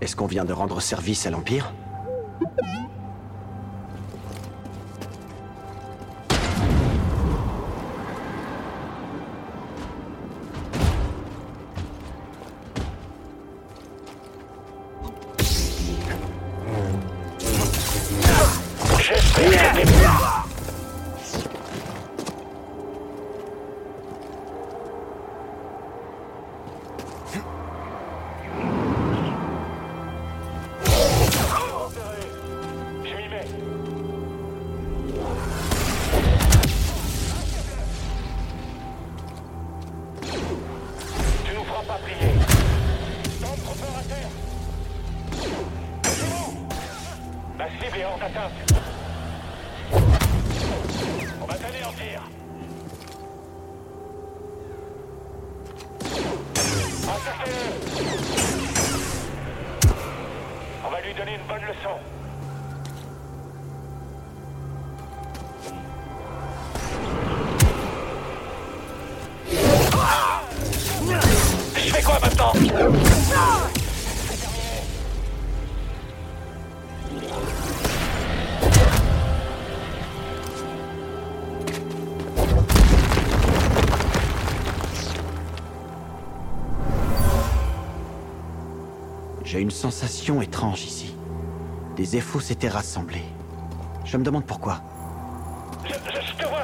Est-ce 0.00 0.16
qu'on 0.16 0.26
vient 0.26 0.46
de 0.46 0.52
rendre 0.52 0.80
service 0.80 1.26
à 1.26 1.30
l'Empire? 1.30 1.72
J'ai 89.50 89.58
une 89.58 89.72
sensation 89.72 90.40
étrange 90.40 90.84
ici. 90.84 91.12
Des 91.96 92.16
effets 92.16 92.38
s'étaient 92.38 92.68
rassemblés. 92.68 93.24
Je 94.04 94.16
me 94.16 94.22
demande 94.22 94.44
pourquoi. 94.44 94.80
Je, 95.84 95.92
te 96.40 96.48
vois 96.48 96.59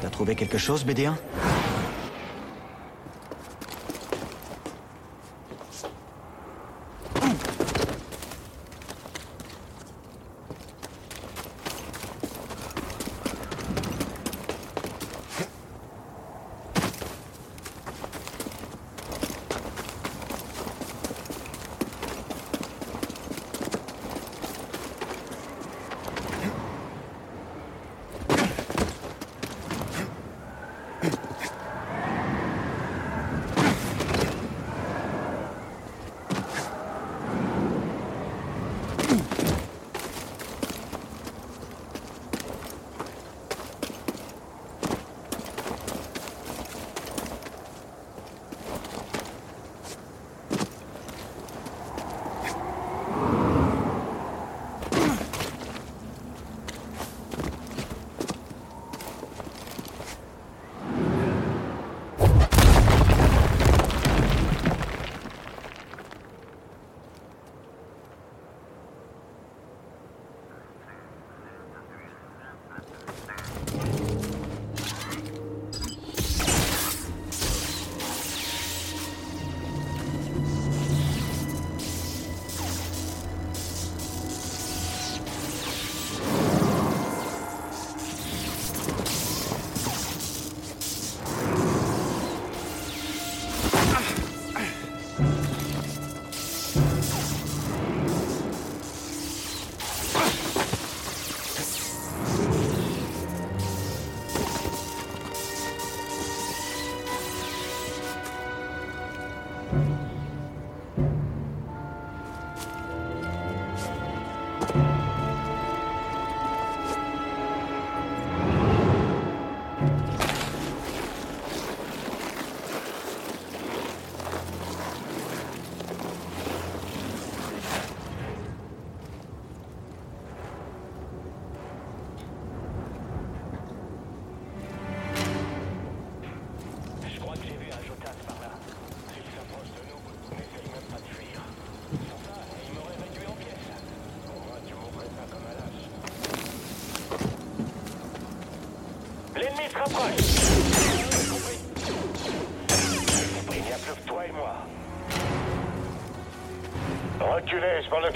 T'as 0.00 0.08
trouvé 0.10 0.34
quelque 0.34 0.56
chose, 0.58 0.86
BD1 0.86 1.14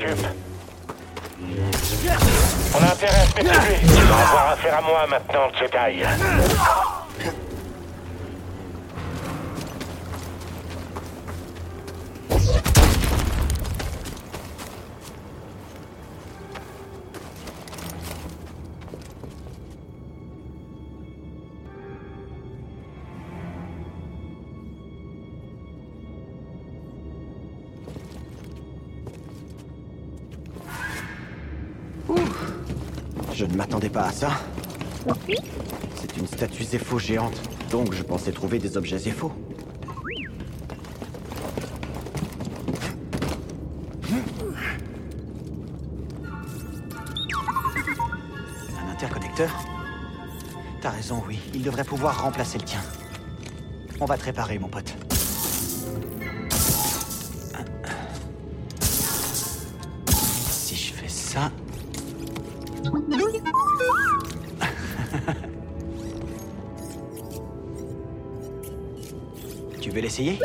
On 0.01 0.05
a 2.83 2.93
intérêt 2.93 3.19
à 3.19 3.27
se 3.27 3.35
méfier. 3.37 3.81
Tu 3.81 3.95
vas 4.05 4.21
avoir 4.21 4.51
affaire 4.53 4.79
à 4.79 4.81
moi 4.81 5.07
maintenant, 5.09 5.51
Jedi. 5.59 6.05
Je 33.39 33.45
ne 33.45 33.55
m'attendais 33.55 33.89
pas 33.89 34.07
à 34.07 34.11
ça. 34.11 34.31
C'est 35.95 36.17
une 36.17 36.27
statue 36.27 36.65
Zepho 36.65 36.99
géante, 36.99 37.41
donc 37.71 37.95
je 37.95 38.03
pensais 38.03 38.33
trouver 38.33 38.59
des 38.59 38.77
objets 38.77 38.99
Zepho. 38.99 39.31
Un 48.77 48.91
interconnecteur? 48.91 49.51
T'as 50.81 50.91
raison, 50.91 51.23
oui. 51.29 51.39
Il 51.55 51.63
devrait 51.63 51.85
pouvoir 51.85 52.21
remplacer 52.21 52.59
le 52.59 52.65
tien. 52.65 52.81
On 54.01 54.07
va 54.07 54.19
te 54.19 54.25
réparer, 54.25 54.59
mon 54.59 54.67
pote. 54.67 54.97
Si 60.51 60.75
je 60.75 60.93
fais 60.93 61.09
ça... 61.09 61.53
Tu 70.19 70.37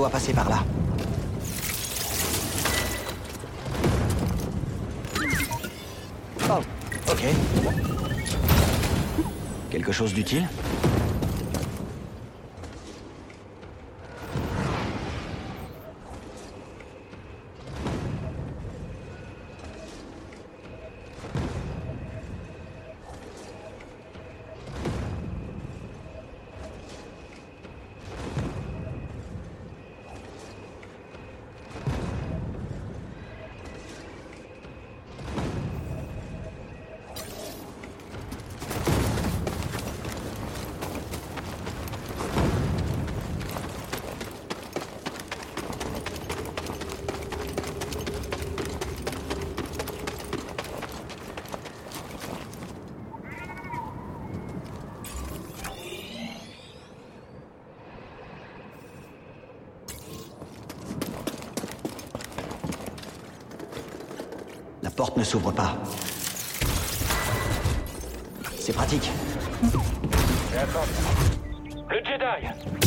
doit 0.00 0.08
passer 0.08 0.32
par 0.32 0.48
là. 0.48 0.64
Oh, 6.48 6.62
ok. 7.10 7.24
Quelque 9.70 9.92
chose 9.92 10.14
d'utile? 10.14 10.48
Porte 65.00 65.16
ne 65.16 65.24
s'ouvre 65.24 65.50
pas. 65.50 65.78
C'est 68.58 68.74
pratique. 68.74 69.10
Le 71.88 72.04
Jedi 72.04 72.79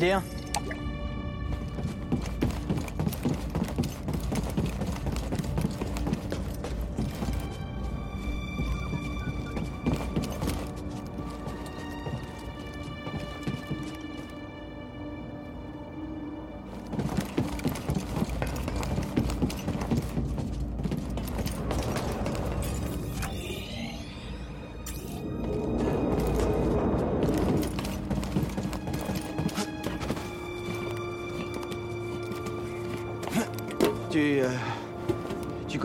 Hé, 0.00 0.06
BD1 0.06 0.39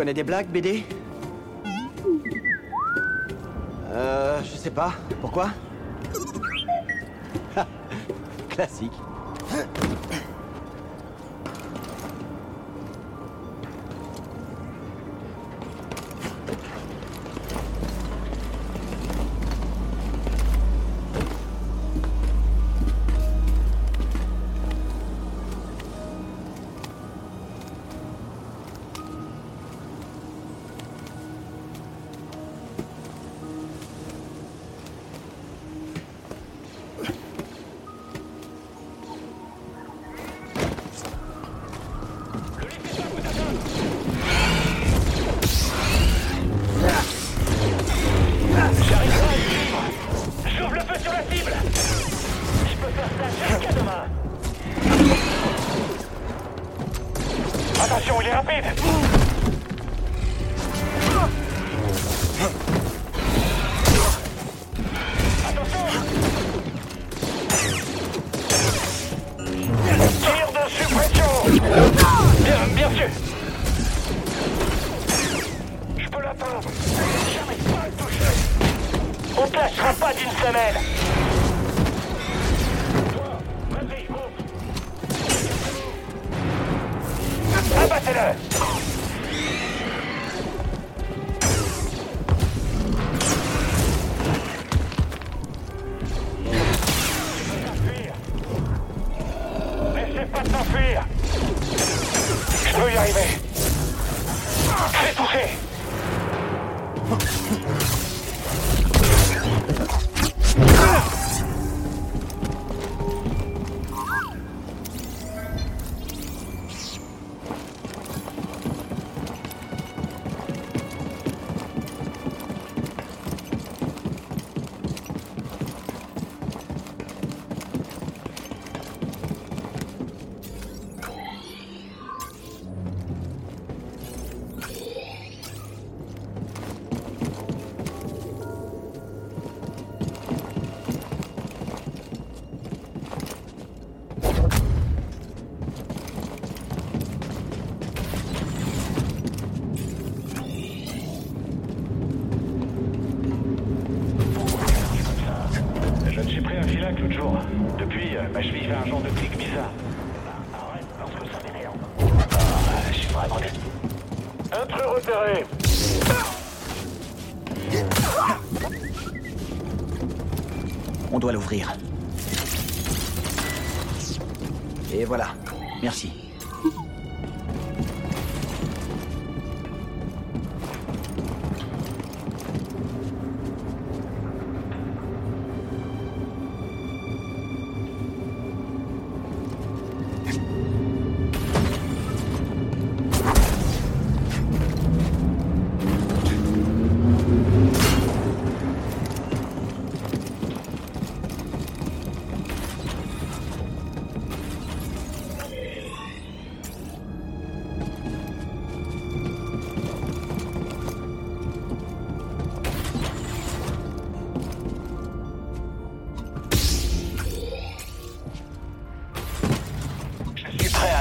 connais 0.05 0.13
des 0.13 0.23
blagues, 0.23 0.49
BD 0.49 0.83
Euh... 3.91 4.39
Je 4.43 4.55
sais 4.55 4.69
pas. 4.69 4.93
Pourquoi? 5.19 5.49
Classique. 8.49 8.91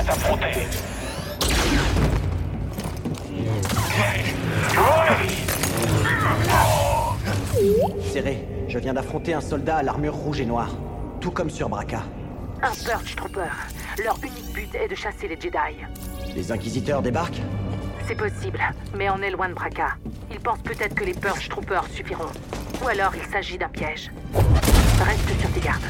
À. 0.07 0.15
Serré, 8.13 8.47
je 8.69 8.79
viens 8.79 8.93
d'affronter 8.93 9.33
un 9.33 9.41
soldat 9.41 9.77
à 9.77 9.83
l'armure 9.83 10.15
rouge 10.15 10.41
et 10.41 10.45
noire. 10.47 10.77
Tout 11.21 11.31
comme 11.31 11.49
sur 11.49 11.71
Braca. 11.71 12.03
Un 12.63 12.73
Purge 12.85 13.17
Trooper. 13.17 13.41
Leur 14.03 14.19
unique 14.23 14.53
but 14.53 14.75
est 14.75 14.89
de 14.89 14.95
chasser 14.95 15.27
les 15.29 15.41
Jedi. 15.41 15.57
Les 16.35 16.53
inquisiteurs 16.53 17.01
débarquent 17.01 17.41
C'est 18.07 18.17
possible, 18.17 18.61
mais 18.95 19.09
on 19.09 19.23
est 19.23 19.31
loin 19.31 19.49
de 19.49 19.55
Braca. 19.55 19.97
Ils 20.31 20.41
pensent 20.41 20.63
peut-être 20.63 20.95
que 20.95 21.05
les 21.05 21.15
Purge 21.15 21.49
Troopers 21.49 21.87
suffiront. 21.87 22.31
Ou 22.85 22.89
alors 22.89 23.13
il 23.15 23.25
s'agit 23.33 23.57
d'un 23.57 23.69
piège. 23.69 24.11
Reste 24.35 25.41
sur 25.41 25.51
tes 25.53 25.61
gardes. 25.61 25.83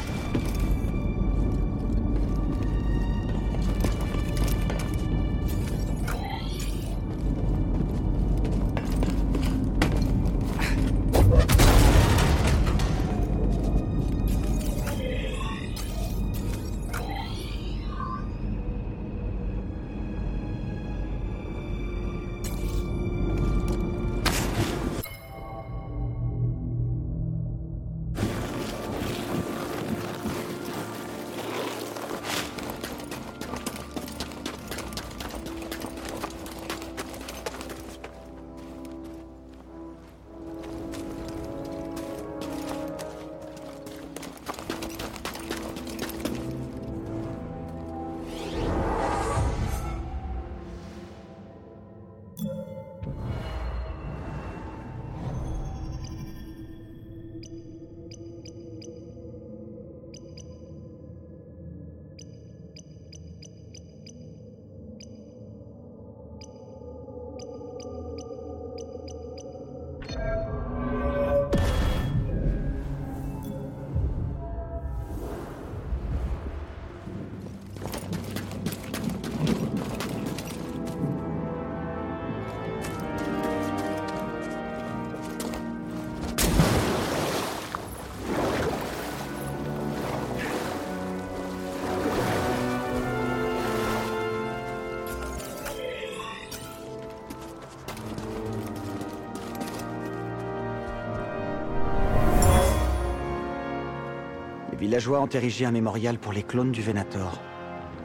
Villageois 104.94 105.20
ont 105.22 105.26
érigé 105.26 105.64
un 105.64 105.72
mémorial 105.72 106.18
pour 106.18 106.32
les 106.32 106.44
clones 106.44 106.70
du 106.70 106.80
Venator. 106.80 107.42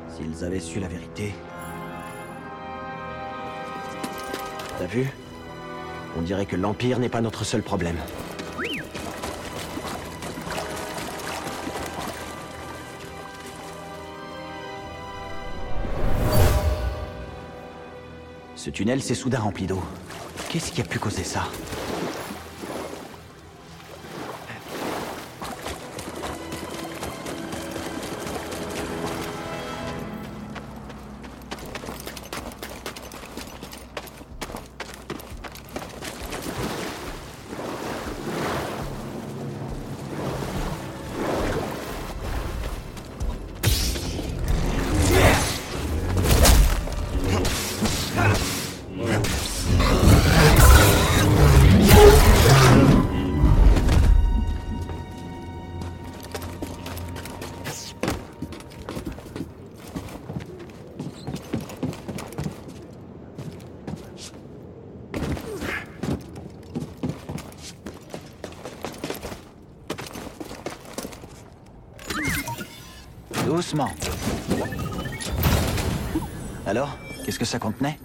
S'ils 0.08 0.44
avaient 0.44 0.60
su 0.60 0.80
la 0.80 0.88
vérité. 0.88 1.36
T'as 4.80 4.88
vu? 4.88 5.08
On 6.18 6.24
dirait 6.24 6.48
que 6.48 6.56
l'Empire 6.56 6.98
n'est 6.98 7.08
pas 7.08 7.22
notre 7.22 7.44
seul 7.44 7.62
problème. 7.62 7.98
Ce 18.56 18.72
tunnel 18.72 19.04
s'est 19.04 19.14
soudain 19.14 19.42
rempli 19.42 19.68
d'eau. 19.68 19.84
Qu'est-ce 20.50 20.72
qui 20.72 20.82
a 20.82 20.86
pu 20.86 20.98
causer 20.98 21.24
ça? 21.24 21.44
Ça 77.50 77.58
contenait 77.60 77.98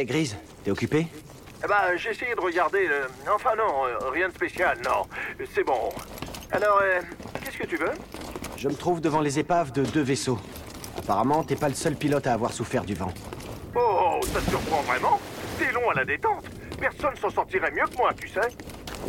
Hé, 0.00 0.06
Grise, 0.06 0.34
t'es 0.64 0.70
occupé 0.70 1.06
Eh 1.62 1.66
ben, 1.68 1.74
j'ai 1.96 2.08
essayé 2.12 2.34
de 2.34 2.40
regarder. 2.40 2.86
euh, 2.88 3.04
Enfin, 3.34 3.50
non, 3.54 3.84
euh, 3.84 4.08
rien 4.08 4.30
de 4.30 4.32
spécial, 4.34 4.78
non. 4.82 5.04
C'est 5.54 5.62
bon. 5.62 5.90
Alors, 6.52 6.80
euh, 6.82 7.02
qu'est-ce 7.44 7.58
que 7.58 7.66
tu 7.66 7.76
veux? 7.76 7.92
Je 8.56 8.68
me 8.70 8.74
trouve 8.74 9.02
devant 9.02 9.20
les 9.20 9.38
épaves 9.38 9.72
de 9.72 9.82
deux 9.84 10.00
vaisseaux. 10.00 10.38
Apparemment, 10.96 11.44
t'es 11.44 11.54
pas 11.54 11.68
le 11.68 11.74
seul 11.74 11.96
pilote 11.96 12.26
à 12.26 12.32
avoir 12.32 12.54
souffert 12.54 12.82
du 12.82 12.94
vent. 12.94 13.12
Oh, 13.76 14.20
ça 14.32 14.40
te 14.40 14.48
surprend 14.48 14.80
vraiment? 14.84 15.20
T'es 15.58 15.70
long 15.70 15.90
à 15.90 15.94
la 15.94 16.06
détente. 16.06 16.46
Personne 16.80 17.14
s'en 17.16 17.28
sortirait 17.28 17.70
mieux 17.70 17.84
que 17.84 17.96
moi, 17.98 18.10
tu 18.18 18.26
sais. 18.28 18.40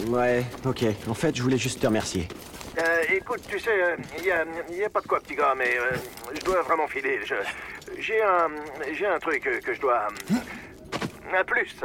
Ouais, 0.09 0.43
ok. 0.65 0.83
En 1.07 1.13
fait, 1.13 1.33
je 1.33 1.41
voulais 1.41 1.57
juste 1.57 1.79
te 1.79 1.87
remercier. 1.87 2.27
Écoute, 3.13 3.41
tu 3.47 3.59
sais, 3.59 3.95
il 4.17 4.25
y, 4.25 4.31
a, 4.31 4.43
y 4.73 4.83
a 4.83 4.89
pas 4.89 5.01
de 5.01 5.07
quoi, 5.07 5.19
petit 5.19 5.35
gars, 5.35 5.53
mais 5.57 5.77
je 6.33 6.39
dois 6.41 6.61
vraiment 6.63 6.87
filer. 6.87 7.19
J'ai 7.99 8.21
un, 8.23 8.47
j'ai 8.93 9.05
un 9.05 9.19
truc 9.19 9.43
que 9.63 9.73
je 9.73 9.79
dois. 9.81 10.07
Un 11.33 11.43
plus. 11.45 11.75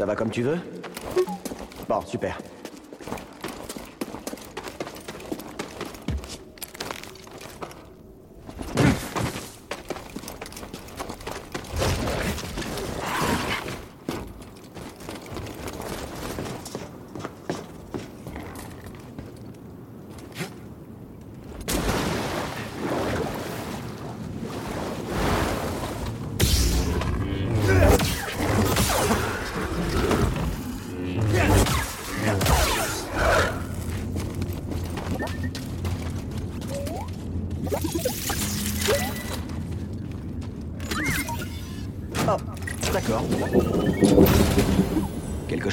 Ça 0.00 0.06
va 0.06 0.16
comme 0.16 0.30
tu 0.30 0.40
veux? 0.40 0.56
Bon, 1.86 2.00
super. 2.06 2.38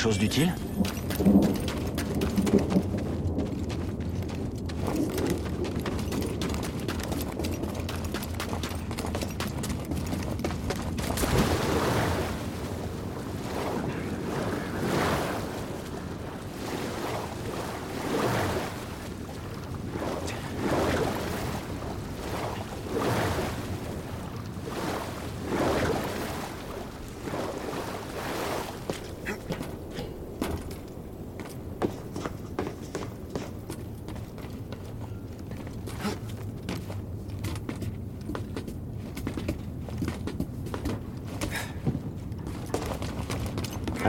Chose 0.08 0.20
d'utile 0.20 0.54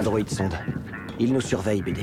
Un 0.09 0.11
droïde 0.11 0.31
sonde. 0.31 0.55
Il 1.21 1.35
nous 1.35 1.43
surveille, 1.43 1.83
BD. 1.83 2.01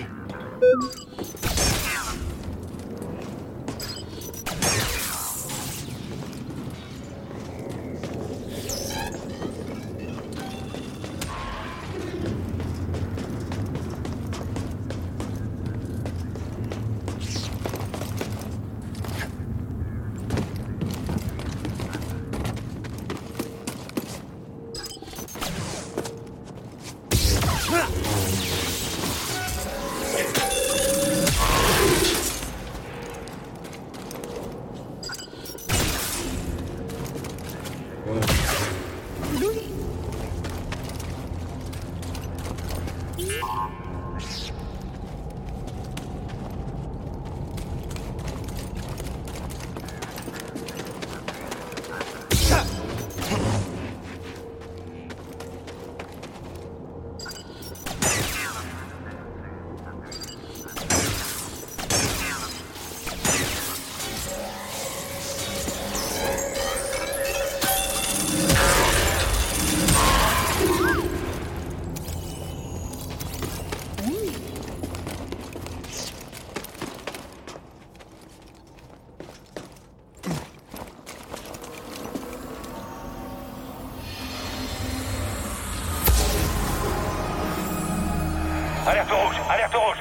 Alerte 88.87 89.11
rouge, 89.11 89.35
alerte 89.49 89.73
rouge. 89.73 89.97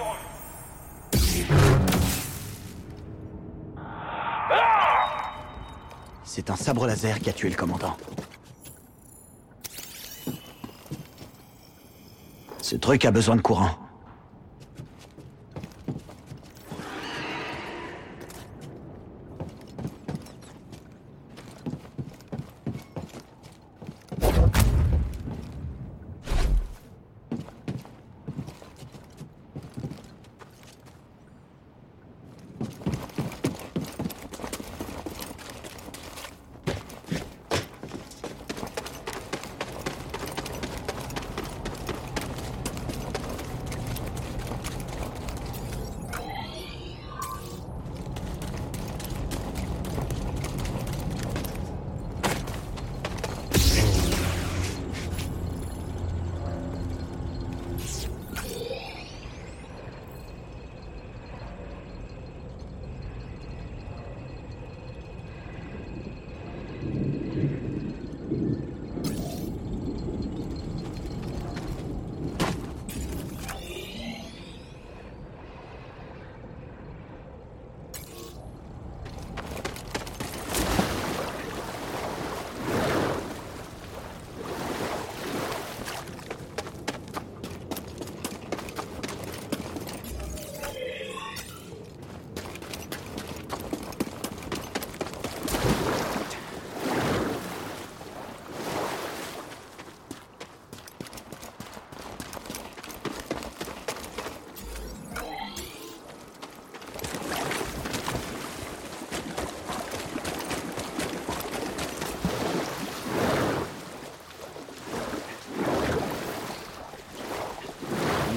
C'est 6.24 6.50
un 6.50 6.56
sabre 6.56 6.86
laser 6.86 7.18
qui 7.20 7.30
a 7.30 7.32
tué 7.32 7.48
le 7.48 7.56
commandant. 7.56 7.96
Ce 12.60 12.76
truc 12.76 13.06
a 13.06 13.10
besoin 13.10 13.36
de 13.36 13.40
courant. 13.40 13.83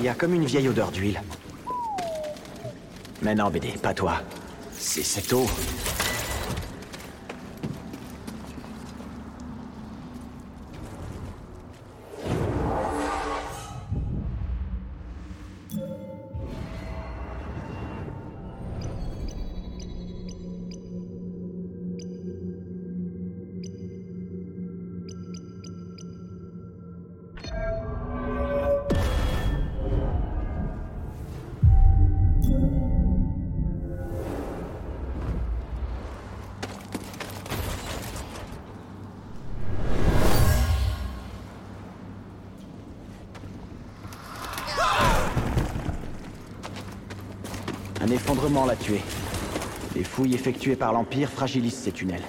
Y 0.07 0.09
a 0.09 0.13
comme 0.13 0.33
une 0.33 0.45
vieille 0.45 0.69
odeur 0.69 0.89
d'huile. 0.89 1.21
Mais 3.21 3.35
non, 3.35 3.49
BD, 3.49 3.71
pas 3.71 3.93
toi. 3.93 4.21
C'est 4.71 5.03
cette 5.03 5.33
eau. 5.33 5.45
Les 49.95 50.03
fouilles 50.03 50.35
effectuées 50.35 50.75
par 50.75 50.93
l'Empire 50.93 51.29
fragilisent 51.29 51.79
ces 51.79 51.91
tunnels. 51.91 52.23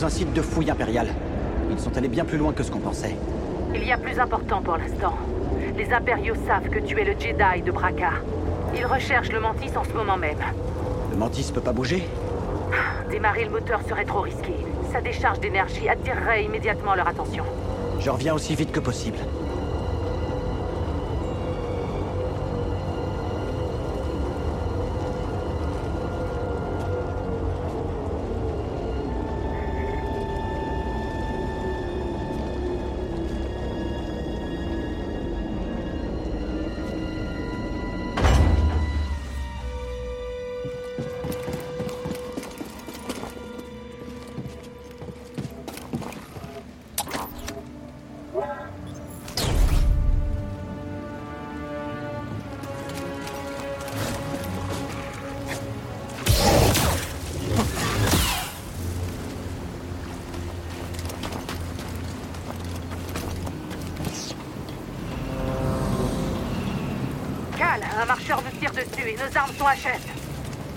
Sous 0.00 0.06
un 0.06 0.08
site 0.08 0.32
de 0.32 0.40
fouille 0.40 0.70
impériale. 0.70 1.08
Ils 1.70 1.78
sont 1.78 1.94
allés 1.98 2.08
bien 2.08 2.24
plus 2.24 2.38
loin 2.38 2.54
que 2.54 2.62
ce 2.62 2.70
qu'on 2.70 2.78
pensait. 2.78 3.14
Il 3.74 3.84
y 3.84 3.92
a 3.92 3.98
plus 3.98 4.18
important 4.18 4.62
pour 4.62 4.78
l'instant. 4.78 5.12
Les 5.76 5.92
impériaux 5.92 6.34
savent 6.46 6.70
que 6.70 6.78
tu 6.78 6.98
es 6.98 7.04
le 7.04 7.12
Jedi 7.20 7.60
de 7.60 7.70
Braca. 7.70 8.12
Ils 8.74 8.86
recherchent 8.86 9.30
le 9.30 9.40
Mantis 9.40 9.76
en 9.76 9.84
ce 9.84 9.92
moment 9.92 10.16
même. 10.16 10.38
Le 11.10 11.18
Mantis 11.18 11.50
peut 11.52 11.60
pas 11.60 11.74
bouger? 11.74 12.08
Démarrer 13.10 13.44
le 13.44 13.50
moteur 13.50 13.80
serait 13.86 14.06
trop 14.06 14.22
risqué. 14.22 14.54
Sa 14.90 15.02
décharge 15.02 15.40
d'énergie 15.40 15.86
attirerait 15.86 16.44
immédiatement 16.44 16.94
leur 16.94 17.06
attention. 17.06 17.44
Je 17.98 18.08
reviens 18.08 18.32
aussi 18.32 18.54
vite 18.54 18.72
que 18.72 18.80
possible. 18.80 19.18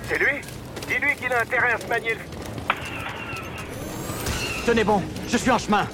C'est 0.10 0.20
lui? 0.20 0.42
Dis-lui 0.88 1.16
qu'il 1.16 1.32
a 1.32 1.42
intérêt 1.42 1.72
à 1.72 1.78
se 1.80 1.88
manier 1.88 2.16
le... 2.16 2.20
Tenez 4.66 4.84
bon, 4.84 5.02
je 5.30 5.38
suis 5.38 5.52
en 5.52 5.58
chemin. 5.58 5.88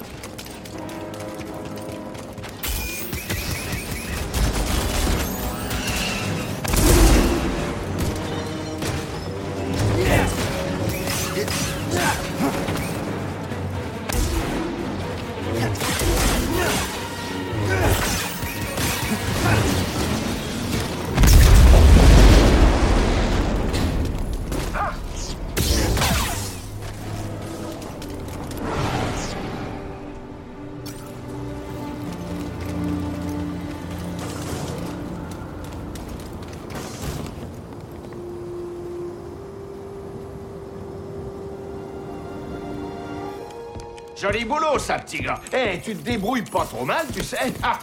Joli 44.19 44.43
boulot, 44.43 44.77
ça, 44.79 44.99
petit 44.99 45.19
gars. 45.21 45.39
Eh, 45.53 45.79
tu 45.79 45.95
te 45.95 46.03
débrouilles 46.03 46.43
pas 46.43 46.65
trop 46.65 46.83
mal, 46.83 47.05
tu 47.13 47.23
sais. 47.23 47.53
Ah. 47.63 47.79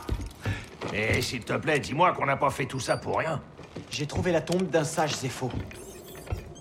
Et 0.93 1.21
s'il 1.21 1.41
te 1.45 1.55
plaît, 1.55 1.81
dis-moi 1.81 2.13
qu'on 2.13 2.27
n'a 2.27 2.37
pas 2.37 2.51
fait 2.51 2.67
tout 2.67 2.79
ça 2.79 2.97
pour 2.97 3.19
rien. 3.19 3.41
J'ai 3.91 4.07
trouvé 4.07 4.31
la 4.33 4.41
tombe 4.41 4.69
d'un 4.71 4.85
sage 4.85 5.15
Zepho. 5.17 5.51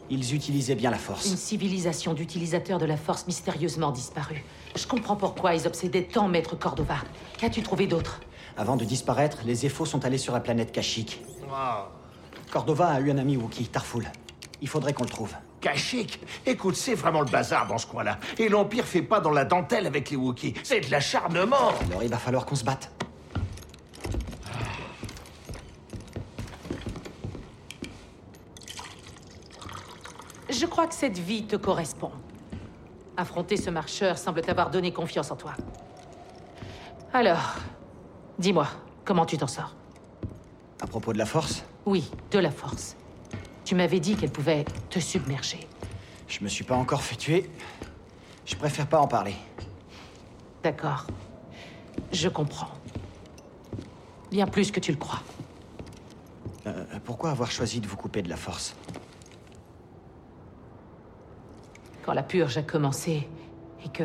Ils 0.09 0.33
utilisaient 0.33 0.75
bien 0.75 0.91
la 0.91 0.97
force. 0.97 1.29
Une 1.29 1.37
civilisation 1.37 2.13
d'utilisateurs 2.13 2.79
de 2.79 2.85
la 2.85 2.97
force 2.97 3.27
mystérieusement 3.27 3.91
disparue. 3.91 4.43
Je 4.75 4.87
comprends 4.87 5.15
pourquoi 5.15 5.55
ils 5.55 5.67
obsédaient 5.67 6.03
tant 6.03 6.27
Maître 6.27 6.55
Cordova. 6.55 6.97
Qu'as-tu 7.37 7.61
trouvé 7.61 7.85
d'autre? 7.85 8.21
Avant 8.57 8.77
de 8.77 8.85
disparaître, 8.85 9.39
les 9.45 9.55
Zepho 9.55 9.85
sont 9.85 10.05
allés 10.05 10.17
sur 10.17 10.33
la 10.33 10.39
planète 10.39 10.71
Kashyyyk. 10.71 11.21
Cordova 12.51 12.87
a 12.87 12.99
eu 12.99 13.11
un 13.11 13.17
ami 13.17 13.35
Wookie, 13.37 13.67
Tarful. 13.67 14.09
Il 14.61 14.69
faudrait 14.69 14.93
qu'on 14.93 15.03
le 15.03 15.09
trouve. 15.09 15.33
Kashyyyk 15.65 16.19
Écoute, 16.45 16.75
c'est 16.75 16.93
vraiment 16.93 17.21
le 17.21 17.25
bazar 17.25 17.65
dans 17.65 17.79
ce 17.79 17.87
coin-là. 17.87 18.19
Et 18.37 18.49
l'Empire 18.49 18.85
fait 18.85 19.01
pas 19.01 19.19
dans 19.19 19.31
la 19.31 19.45
dentelle 19.45 19.87
avec 19.87 20.11
les 20.11 20.15
Wookiees. 20.15 20.53
C'est 20.63 20.81
de 20.81 20.91
l'acharnement. 20.91 21.73
Alors 21.89 22.03
il 22.03 22.09
va 22.09 22.19
falloir 22.19 22.45
qu'on 22.45 22.53
se 22.53 22.63
batte. 22.63 22.91
Je 30.49 30.65
crois 30.67 30.85
que 30.85 30.93
cette 30.93 31.17
vie 31.17 31.47
te 31.47 31.55
correspond. 31.55 32.11
Affronter 33.17 33.57
ce 33.57 33.71
marcheur 33.71 34.19
semble 34.19 34.41
t'avoir 34.41 34.69
donné 34.69 34.93
confiance 34.93 35.31
en 35.31 35.35
toi. 35.35 35.53
Alors, 37.11 37.55
dis-moi, 38.37 38.67
comment 39.03 39.25
tu 39.25 39.37
t'en 39.37 39.47
sors? 39.47 39.73
À 40.79 40.85
propos 40.85 41.11
de 41.11 41.17
la 41.17 41.25
force, 41.25 41.63
Oui, 41.87 42.11
de 42.29 42.37
la 42.37 42.51
force. 42.51 42.95
Tu 43.65 43.73
m'avais 43.73 43.99
dit 43.99 44.15
qu'elle 44.15 44.31
pouvait 44.31 44.63
te 44.91 44.99
submerger. 44.99 45.67
je 46.27 46.43
me 46.43 46.47
suis 46.47 46.63
pas 46.63 46.75
encore 46.75 47.01
fait 47.01 47.15
tuer. 47.15 47.49
Je 48.45 48.55
préfère 48.55 48.85
pas 48.85 48.99
en 48.99 49.07
parler. 49.07 49.33
D'accord. 50.63 51.07
Je 52.11 52.29
comprends. 52.29 52.69
Bien 54.29 54.45
plus 54.45 54.71
que 54.71 54.79
tu 54.79 54.91
le 54.91 54.97
crois. 54.97 55.21
Euh, 56.67 56.83
pourquoi 57.03 57.31
avoir 57.31 57.49
choisi 57.49 57.79
de 57.79 57.87
vous 57.87 57.97
couper 57.97 58.21
de 58.21 58.29
la 58.29 58.35
force? 58.35 58.75
Quand 62.03 62.13
la 62.13 62.23
purge 62.23 62.57
a 62.57 62.61
commencé 62.63 63.27
et 63.83 63.89
que 63.89 64.03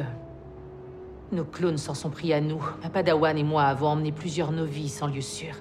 nos 1.33 1.45
clones 1.45 1.77
s'en 1.77 1.95
sont 1.95 2.11
pris 2.11 2.33
à 2.33 2.41
nous, 2.41 2.63
ma 2.83 2.89
padawan 2.89 3.37
et 3.37 3.45
moi 3.45 3.65
avons 3.65 3.89
emmené 3.89 4.11
plusieurs 4.11 4.53
novices 4.53 5.03
en 5.03 5.07
lieu 5.07 5.21
sûr. 5.21 5.55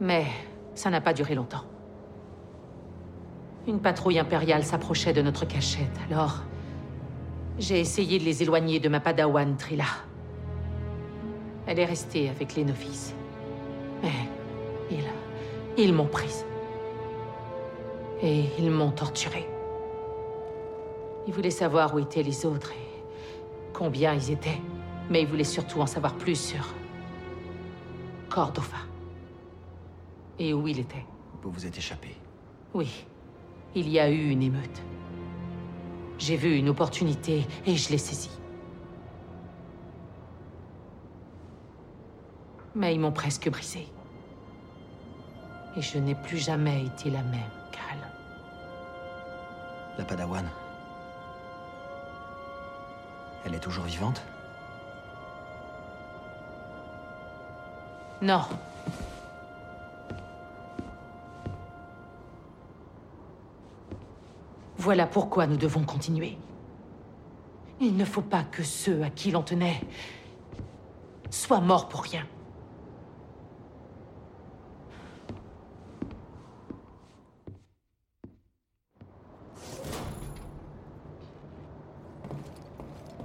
Mais 0.00 0.26
ça 0.74 0.90
n'a 0.90 1.00
pas 1.00 1.12
duré 1.12 1.36
longtemps. 1.36 1.64
Une 3.66 3.80
patrouille 3.80 4.18
impériale 4.18 4.62
s'approchait 4.64 5.12
de 5.12 5.22
notre 5.22 5.46
cachette, 5.46 5.98
alors 6.10 6.42
j'ai 7.58 7.80
essayé 7.80 8.18
de 8.18 8.24
les 8.24 8.42
éloigner 8.42 8.80
de 8.80 8.88
ma 8.88 9.00
padawan 9.00 9.56
Trilla. 9.56 9.84
Elle 11.66 11.78
est 11.78 11.84
restée 11.84 12.28
avec 12.28 12.56
les 12.56 12.64
novices. 12.64 13.14
Mais 14.02 14.10
ils... 14.90 15.04
ils 15.82 15.94
m'ont 15.94 16.06
prise. 16.06 16.44
Et 18.22 18.44
ils 18.58 18.70
m'ont 18.70 18.90
torturée. 18.90 19.48
Ils 21.26 21.32
voulaient 21.32 21.50
savoir 21.50 21.94
où 21.94 21.98
étaient 21.98 22.22
les 22.22 22.44
autres 22.44 22.72
et 22.72 23.02
combien 23.72 24.12
ils 24.14 24.30
étaient. 24.30 24.60
Mais 25.08 25.22
ils 25.22 25.28
voulaient 25.28 25.44
surtout 25.44 25.80
en 25.80 25.86
savoir 25.86 26.14
plus 26.14 26.38
sur 26.38 26.74
Cordova. 28.28 28.78
Et 30.38 30.52
où 30.52 30.66
il 30.66 30.80
était. 30.80 31.04
Vous 31.42 31.50
vous 31.50 31.66
êtes 31.66 31.78
échappé. 31.78 32.16
Oui, 32.74 33.06
il 33.74 33.88
y 33.88 33.98
a 33.98 34.08
eu 34.08 34.30
une 34.30 34.42
émeute. 34.42 34.82
J'ai 36.18 36.36
vu 36.36 36.56
une 36.56 36.68
opportunité 36.68 37.46
et 37.66 37.76
je 37.76 37.90
l'ai 37.90 37.98
saisie. 37.98 38.30
Mais 42.74 42.94
ils 42.94 43.00
m'ont 43.00 43.12
presque 43.12 43.50
brisée. 43.50 43.88
Et 45.76 45.82
je 45.82 45.98
n'ai 45.98 46.14
plus 46.14 46.38
jamais 46.38 46.84
été 46.84 47.10
la 47.10 47.22
même, 47.22 47.40
Cal. 47.72 47.98
La 49.98 50.04
Padawan. 50.04 50.44
Elle 53.44 53.54
est 53.54 53.60
toujours 53.60 53.84
vivante? 53.84 54.22
Non. 58.22 58.42
Voilà 64.84 65.06
pourquoi 65.06 65.46
nous 65.46 65.56
devons 65.56 65.82
continuer. 65.82 66.36
Il 67.80 67.96
ne 67.96 68.04
faut 68.04 68.20
pas 68.20 68.42
que 68.42 68.62
ceux 68.62 69.02
à 69.02 69.08
qui 69.08 69.30
l'on 69.30 69.40
tenait 69.40 69.80
soient 71.30 71.62
morts 71.62 71.88
pour 71.88 72.02
rien. 72.02 72.26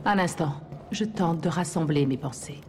Un 0.05 0.17
instant, 0.17 0.53
je 0.91 1.03
tente 1.03 1.41
de 1.41 1.49
rassembler 1.49 2.05
mes 2.05 2.15
pensées. 2.15 2.61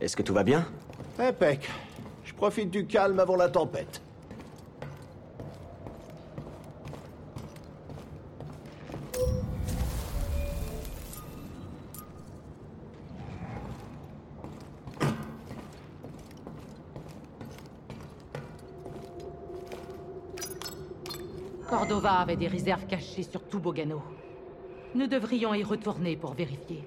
Est-ce 0.00 0.16
que 0.16 0.22
tout 0.22 0.34
va 0.34 0.42
bien? 0.42 0.66
Eh, 1.18 1.22
Impec. 1.22 1.68
Je 2.24 2.34
profite 2.34 2.70
du 2.70 2.86
calme 2.86 3.20
avant 3.20 3.36
la 3.36 3.48
tempête. 3.48 4.00
Cordova 21.68 22.20
avait 22.20 22.36
des 22.36 22.48
réserves 22.48 22.86
cachées 22.86 23.22
sur 23.22 23.42
tout 23.44 23.58
Bogano. 23.58 24.02
Nous 24.94 25.06
devrions 25.06 25.54
y 25.54 25.62
retourner 25.62 26.16
pour 26.16 26.34
vérifier. 26.34 26.84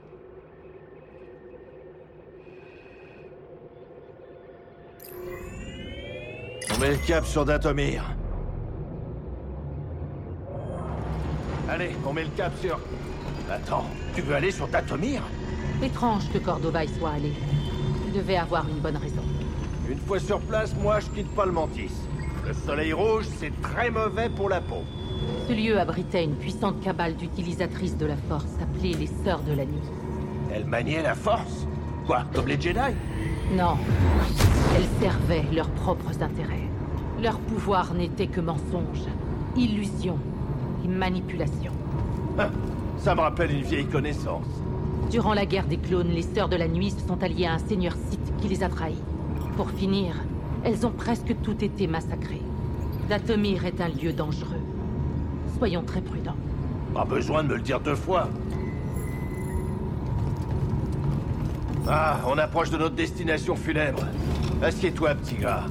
Met 6.88 6.94
le 6.94 7.06
cap 7.06 7.26
sur 7.26 7.44
Datomir. 7.44 8.02
Allez, 11.70 11.92
on 12.08 12.14
met 12.14 12.24
le 12.24 12.30
cap 12.30 12.54
sur... 12.62 12.80
Attends, 13.52 13.84
tu 14.16 14.22
veux 14.22 14.36
aller 14.36 14.52
sur 14.52 14.70
Datomir? 14.70 15.22
Étrange 15.84 16.30
que 16.32 16.38
Cordova 16.38 16.86
y 16.86 16.88
soit 16.88 17.12
allé. 17.12 17.34
Il 18.06 18.14
devait 18.14 18.38
avoir 18.38 18.70
une 18.70 18.80
bonne 18.80 18.96
raison. 18.96 19.22
Une 19.90 20.00
fois 20.00 20.20
sur 20.20 20.40
place, 20.40 20.74
moi, 20.82 21.02
je 21.02 21.08
quitte 21.08 21.36
pas 21.36 21.46
le 21.46 21.52
Mantis. 21.52 21.92
Le 22.46 22.54
soleil 22.54 22.94
rouge, 22.94 23.26
c'est 23.38 23.52
très 23.62 23.90
mauvais 23.90 24.30
pour 24.30 24.48
la 24.48 24.62
peau. 24.62 24.84
Ce 25.50 25.54
lieu 25.54 25.78
abritait 25.78 26.24
une 26.24 26.36
puissante 26.36 26.82
cabale 26.82 27.18
d'utilisatrices 27.18 27.98
de 27.98 28.06
la 28.06 28.16
Force 28.30 28.46
appelée 28.62 28.94
les 28.94 29.10
Sœurs 29.26 29.42
de 29.42 29.54
la 29.54 29.66
Nuit. 29.66 29.90
Elle 30.54 30.66
maniait 30.66 31.04
la 31.04 31.16
force? 31.16 31.68
Quoi, 32.06 32.24
comme 32.34 32.48
les 32.48 32.60
Jedi? 32.60 32.96
Non. 33.52 33.78
Elles 34.76 35.04
servaient 35.06 35.46
leurs 35.54 35.70
propres 35.72 36.22
intérêts. 36.22 36.67
Leur 37.22 37.40
pouvoir 37.40 37.94
n'était 37.96 38.28
que 38.28 38.42
mensonge, 38.42 39.06
illusion 39.56 40.20
et 40.86 40.88
manipulation. 40.88 41.72
Hein, 42.38 42.50
Ça 43.00 43.16
me 43.16 43.22
rappelle 43.22 43.52
une 43.52 43.64
vieille 43.64 43.88
connaissance. 43.88 44.46
Durant 45.10 45.34
la 45.34 45.46
guerre 45.46 45.66
des 45.66 45.78
clones, 45.78 46.10
les 46.10 46.22
Sœurs 46.22 46.50
de 46.50 46.56
la 46.56 46.68
Nuit 46.68 46.92
se 46.92 47.08
sont 47.08 47.22
alliées 47.24 47.48
à 47.48 47.54
un 47.54 47.60
seigneur 47.60 47.94
Sith 48.10 48.34
qui 48.40 48.48
les 48.50 48.64
a 48.64 48.70
trahis. 48.70 49.02
Pour 49.56 49.72
finir, 49.72 50.14
elles 50.64 50.86
ont 50.86 50.92
presque 50.92 51.36
toutes 51.42 51.64
été 51.64 51.88
massacrées. 51.88 52.42
Datomir 53.10 53.66
est 53.66 53.82
un 53.82 53.88
lieu 53.88 54.14
dangereux. 54.14 54.62
Soyons 55.58 55.84
très 55.84 56.02
prudents. 56.02 56.36
Pas 56.94 57.06
besoin 57.06 57.44
de 57.44 57.50
me 57.50 57.56
le 57.56 57.62
dire 57.62 57.80
deux 57.80 57.96
fois. 57.96 58.28
Ah, 61.88 62.18
on 62.28 62.38
approche 62.38 62.70
de 62.70 62.78
notre 62.78 62.96
destination 62.96 63.56
funèbre. 63.56 64.04
Assieds-toi, 64.62 65.16
petit 65.16 65.36
gars. 65.36 65.64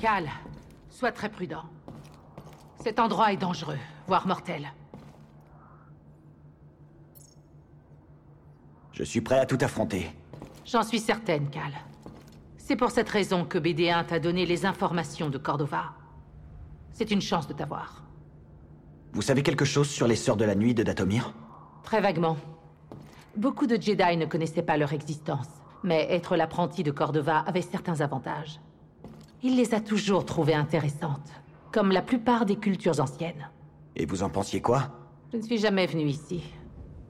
Cal, 0.00 0.30
sois 0.88 1.12
très 1.12 1.28
prudent. 1.28 1.64
Cet 2.82 2.98
endroit 2.98 3.34
est 3.34 3.36
dangereux, 3.36 3.76
voire 4.06 4.26
mortel. 4.26 4.72
Je 8.92 9.04
suis 9.04 9.20
prêt 9.20 9.38
à 9.38 9.44
tout 9.44 9.58
affronter. 9.60 10.10
J'en 10.64 10.82
suis 10.82 11.00
certaine, 11.00 11.50
Cal. 11.50 11.72
C'est 12.56 12.76
pour 12.76 12.90
cette 12.90 13.10
raison 13.10 13.44
que 13.44 13.58
BD1 13.58 14.06
t'a 14.06 14.18
donné 14.18 14.46
les 14.46 14.64
informations 14.64 15.28
de 15.28 15.36
Cordova. 15.36 15.92
C'est 16.94 17.10
une 17.10 17.20
chance 17.20 17.46
de 17.46 17.52
t'avoir. 17.52 18.02
Vous 19.12 19.22
savez 19.22 19.42
quelque 19.42 19.66
chose 19.66 19.90
sur 19.90 20.06
les 20.06 20.16
Sœurs 20.16 20.36
de 20.38 20.46
la 20.46 20.54
Nuit 20.54 20.72
de 20.72 20.82
Datomir? 20.82 21.34
Très 21.82 22.00
vaguement. 22.00 22.38
Beaucoup 23.36 23.66
de 23.66 23.78
Jedi 23.78 24.16
ne 24.16 24.24
connaissaient 24.24 24.62
pas 24.62 24.78
leur 24.78 24.94
existence, 24.94 25.48
mais 25.82 26.06
être 26.10 26.36
l'apprenti 26.36 26.82
de 26.82 26.90
Cordova 26.90 27.40
avait 27.40 27.60
certains 27.60 28.00
avantages. 28.00 28.60
Il 29.42 29.56
les 29.56 29.74
a 29.74 29.80
toujours 29.80 30.26
trouvées 30.26 30.54
intéressantes, 30.54 31.32
comme 31.72 31.92
la 31.92 32.02
plupart 32.02 32.44
des 32.44 32.56
cultures 32.56 33.00
anciennes. 33.00 33.48
Et 33.96 34.04
vous 34.04 34.22
en 34.22 34.28
pensiez 34.28 34.60
quoi? 34.60 34.90
Je 35.32 35.38
ne 35.38 35.42
suis 35.42 35.58
jamais 35.58 35.86
venu 35.86 36.04
ici. 36.04 36.42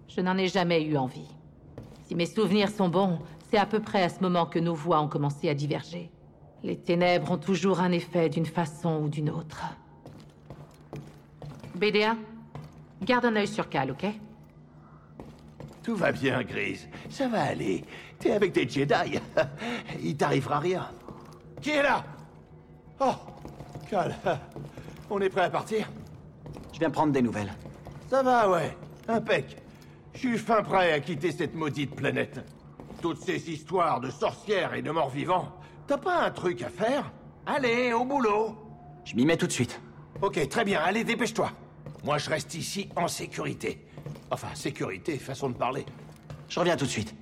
Je 0.09 0.21
n'en 0.21 0.37
ai 0.37 0.47
jamais 0.49 0.83
eu 0.83 0.97
envie. 0.97 1.29
Si 2.07 2.15
mes 2.15 2.27
souvenirs 2.27 2.71
sont 2.71 2.89
bons, 2.89 3.19
c'est 3.51 3.59
à 3.59 3.67
peu 3.67 3.81
près 3.81 4.03
à 4.03 4.09
ce 4.09 4.21
moment 4.21 4.47
que 4.47 4.59
nos 4.59 4.75
voix 4.75 5.01
ont 5.01 5.09
commencé 5.09 5.49
à 5.49 5.55
diverger. 5.55 6.11
Les 6.63 6.77
ténèbres 6.77 7.33
ont 7.33 7.39
toujours 7.39 7.81
un 7.81 7.91
effet 7.91 8.29
d'une 8.29 8.47
façon 8.47 9.01
ou 9.03 9.09
d'une 9.09 9.31
autre. 9.31 9.65
BD1, 11.79 12.17
garde 13.03 13.25
un 13.25 13.37
œil 13.37 13.49
sur 13.49 13.69
Cal, 13.69 13.91
ok? 13.91 14.07
Tout 15.83 15.97
va 15.97 16.13
bien, 16.13 16.43
Grise. 16.43 16.89
Ça 17.09 17.27
va 17.27 17.43
aller. 17.43 17.85
T'es 18.19 18.33
avec 18.33 18.53
des 18.53 18.69
Jedi. 18.69 19.19
Il 20.03 20.17
t'arrivera 20.17 20.59
rien. 20.59 20.87
Qui 21.61 21.71
est 21.71 21.83
là? 21.83 22.05
Oh, 23.01 23.15
Cal. 23.89 24.15
On 25.11 25.21
est 25.21 25.31
prêt 25.31 25.43
à 25.43 25.51
partir 25.51 25.89
Je 26.73 26.79
viens 26.79 26.91
prendre 26.91 27.13
des 27.13 27.23
nouvelles. 27.23 27.53
Ça 28.09 28.23
va, 28.23 28.49
ouais. 28.51 28.77
Impec. 29.09 29.57
Je 30.13 30.19
suis 30.19 30.39
fin 30.39 30.63
prêt 30.63 30.93
à 30.93 31.01
quitter 31.01 31.33
cette 31.33 31.55
maudite 31.55 31.95
planète. 31.97 32.41
Toutes 33.01 33.21
ces 33.23 33.51
histoires 33.51 34.01
de 34.01 34.11
sorcières 34.11 34.75
et 34.75 34.83
de 34.83 34.91
morts 34.91 35.11
vivants, 35.11 35.49
t'as 35.87 35.97
pas 35.97 36.25
un 36.25 36.31
truc 36.31 36.63
à 36.63 36.69
faire? 36.69 37.11
Allez, 37.47 37.93
au 37.93 38.05
boulot 38.05 38.55
Je 39.05 39.17
m'y 39.17 39.25
mets 39.25 39.37
tout 39.37 39.47
de 39.47 39.53
suite. 39.53 39.81
Ok, 40.21 40.47
très 40.49 40.65
bien, 40.65 40.81
allez, 40.81 41.03
dépêche-toi. 41.03 41.51
Moi, 42.05 42.19
je 42.19 42.29
reste 42.29 42.55
ici 42.55 42.89
en 42.97 43.09
sécurité. 43.09 43.87
Enfin, 44.31 44.49
sécurité, 44.55 45.17
façon 45.19 45.49
de 45.49 45.55
parler. 45.55 45.87
Je 46.49 46.61
reviens 46.61 46.77
tout 46.77 46.85
de 46.85 46.91
suite. 46.91 47.15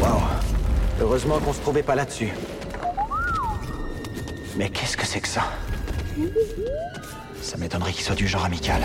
Wow. 0.00 0.20
Heureusement 1.04 1.38
qu'on 1.38 1.52
se 1.52 1.60
trouvait 1.60 1.82
pas 1.82 1.94
là-dessus. 1.94 2.32
Mais 4.56 4.70
qu'est-ce 4.70 4.96
que 4.96 5.04
c'est 5.04 5.20
que 5.20 5.28
ça? 5.28 5.42
Ça 7.42 7.58
m'étonnerait 7.58 7.92
qu'il 7.92 8.02
soit 8.02 8.14
du 8.14 8.26
genre 8.26 8.46
amical. 8.46 8.82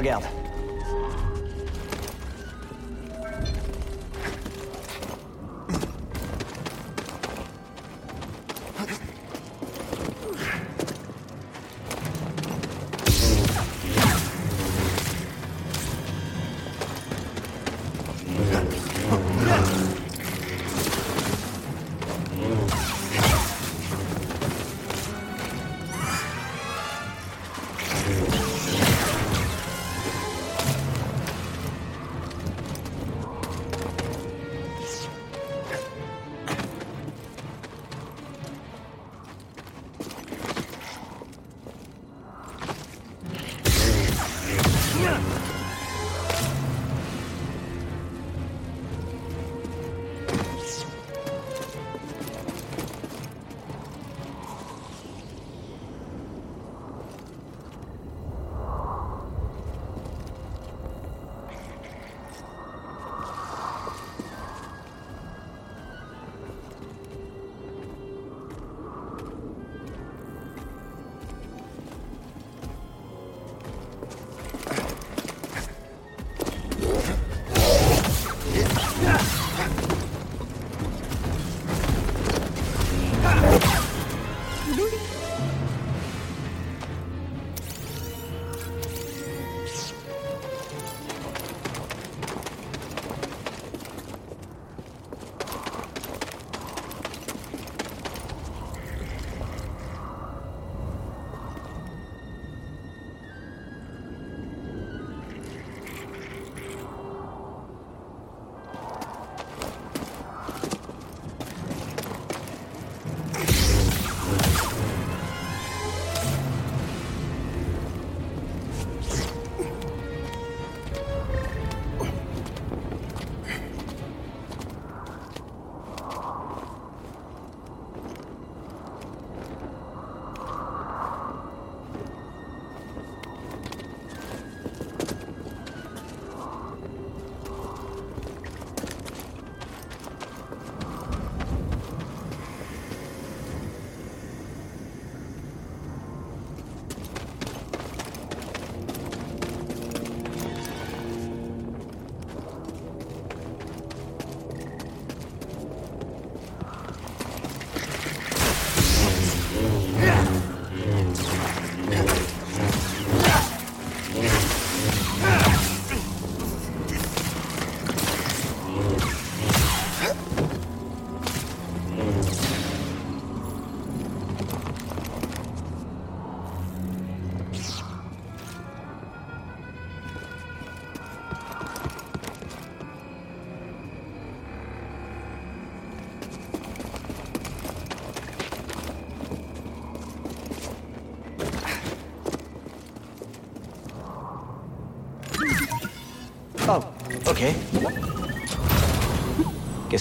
Regarde. 0.00 0.39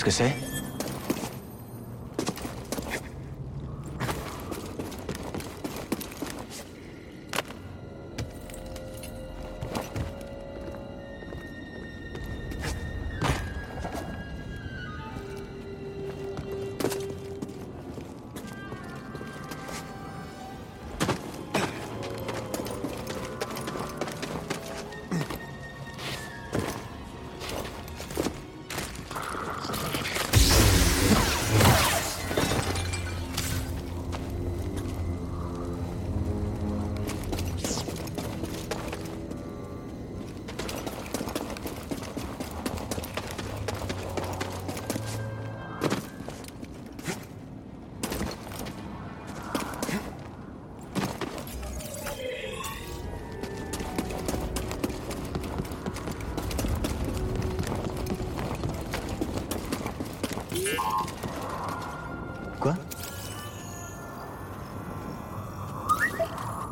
Qu'est-ce 0.02 0.06
que 0.06 0.12
c'est? 0.12 0.49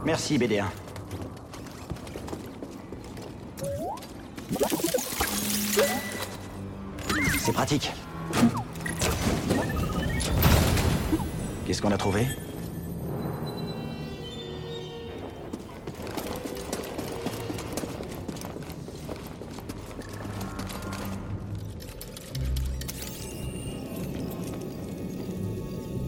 Merci, 0.07 0.37
BD1. 0.37 0.63
C'est 7.39 7.51
pratique. 7.51 7.91
Qu'est-ce 11.65 11.81
qu'on 11.81 11.91
a 11.91 11.97
trouvé? 11.97 12.25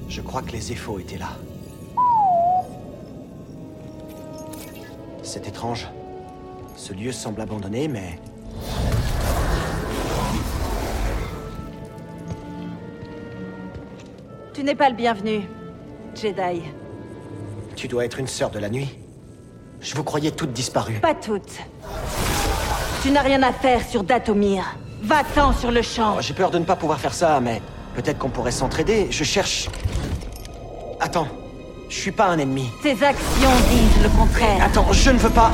Je 0.07 0.21
crois 0.21 0.41
que 0.41 0.53
les 0.53 0.71
effaux 0.71 0.99
étaient 0.99 1.17
là. 1.17 1.35
C'est 5.31 5.47
étrange. 5.47 5.87
Ce 6.75 6.91
lieu 6.91 7.11
semble 7.11 7.41
abandonné, 7.41 7.87
mais... 7.87 8.19
Tu 14.55 14.63
n'es 14.63 14.73
pas 14.73 14.89
le 14.89 14.95
bienvenu, 14.95 15.41
Jedi. 16.15 16.63
Tu 17.75 17.87
dois 17.87 18.05
être 18.05 18.17
une 18.17 18.25
sœur 18.25 18.49
de 18.49 18.57
la 18.57 18.71
nuit. 18.71 18.97
Je 19.79 19.93
vous 19.93 20.03
croyais 20.03 20.31
toutes 20.31 20.51
disparues. 20.51 20.99
Pas 20.99 21.13
toutes. 21.13 21.59
Tu 23.03 23.11
n'as 23.11 23.21
rien 23.21 23.43
à 23.43 23.53
faire 23.53 23.87
sur 23.87 24.03
Datomir. 24.03 24.63
Va-t'en 25.03 25.53
sur 25.53 25.69
le 25.69 25.83
champ. 25.83 26.15
Oh, 26.17 26.21
J'ai 26.21 26.33
peur 26.33 26.49
de 26.49 26.57
ne 26.57 26.65
pas 26.65 26.75
pouvoir 26.75 26.99
faire 26.99 27.13
ça, 27.13 27.39
mais 27.39 27.61
peut-être 27.93 28.17
qu'on 28.17 28.31
pourrait 28.31 28.49
s'entraider. 28.49 29.11
Je 29.11 29.23
cherche... 29.23 29.69
Attends, 30.99 31.27
je 31.89 31.95
suis 31.95 32.11
pas 32.11 32.27
un 32.27 32.37
ennemi. 32.37 32.71
Tes 32.81 32.91
actions 33.03 33.49
disent 33.69 34.03
le 34.03 34.09
contraire. 34.09 34.63
Attends, 34.63 34.91
je 34.93 35.09
ne 35.09 35.17
veux 35.17 35.29
pas... 35.29 35.51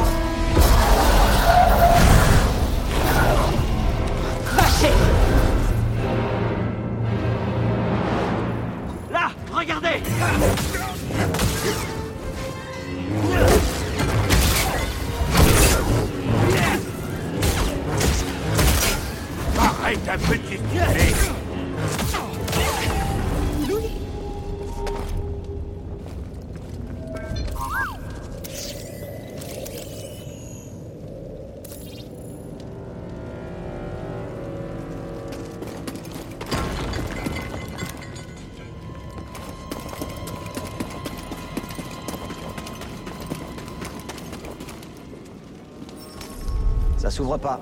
Ça 47.06 47.12
s'ouvre 47.12 47.38
pas. 47.38 47.60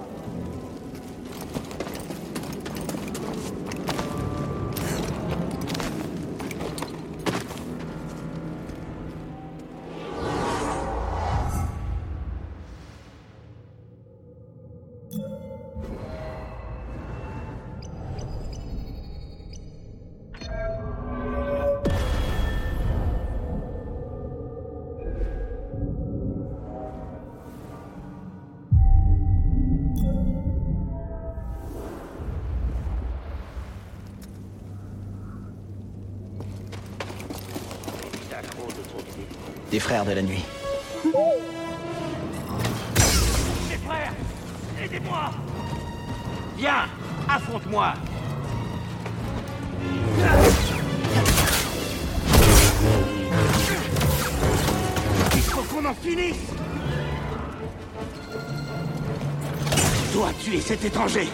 Frères 39.84 40.06
de 40.06 40.14
la 40.14 40.22
nuit. 40.22 40.46
Mes 43.70 43.78
frères 43.86 44.14
Aidez-moi. 44.82 45.32
Viens 46.58 46.86
Affronte-moi. 47.28 47.94
Il 55.36 55.42
faut 55.42 55.62
qu'on 55.64 55.86
en 55.86 55.94
finisse. 55.94 56.36
Tu 60.06 60.14
dois 60.14 60.32
tuer 60.42 60.62
cet 60.62 60.86
étranger? 60.86 61.28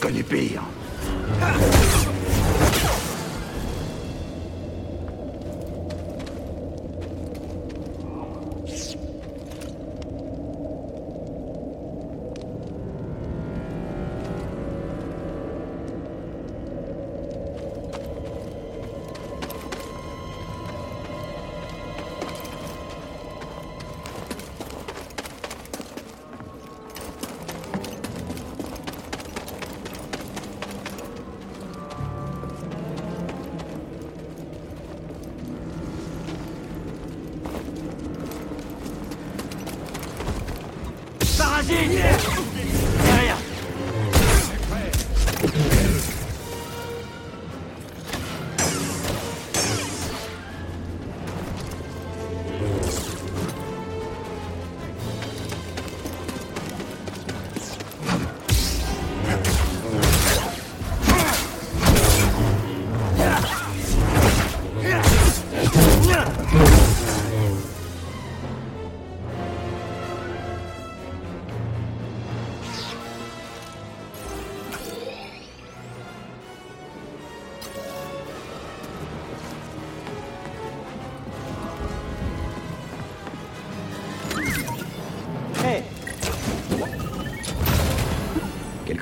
Connu 0.00 0.22
pire. 0.22 1.87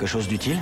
Chose 0.07 0.27
d'utile? 0.27 0.57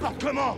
N'importe 0.00 0.24
comment 0.24 0.57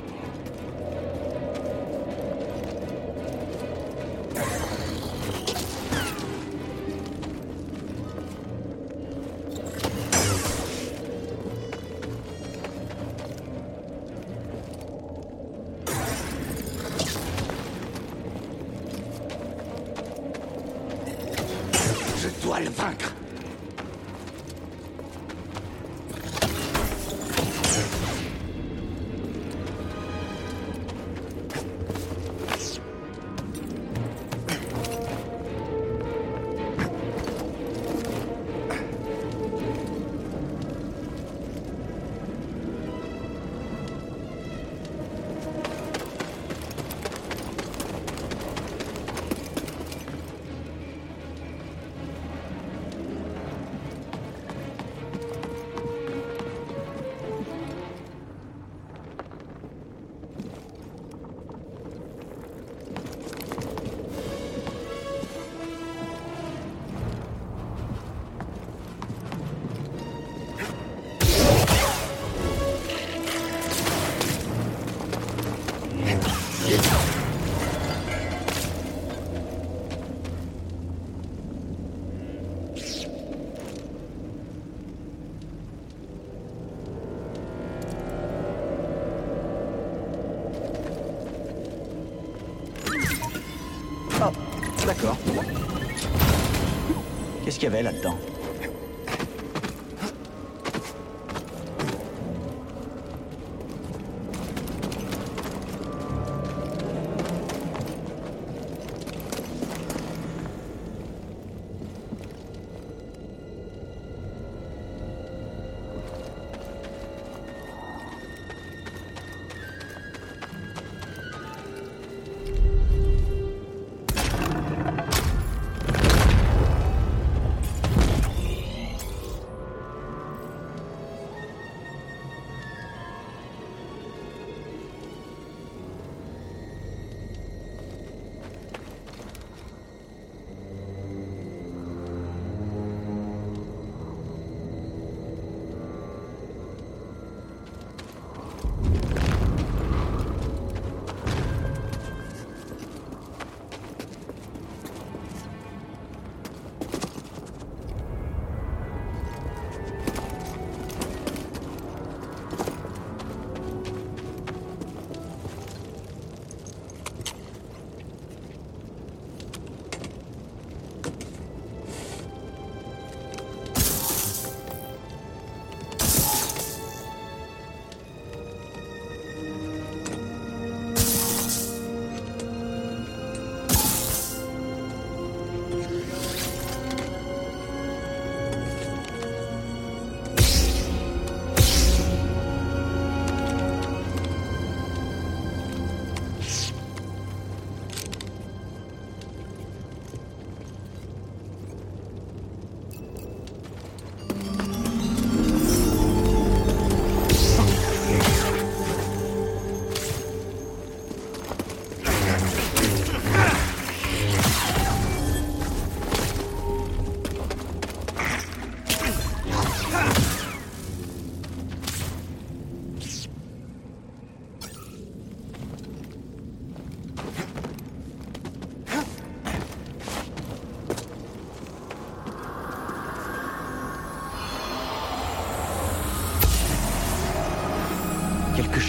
qu'il 97.61 97.69
y 97.69 97.73
avait 97.73 97.83
là-dedans 97.83 98.17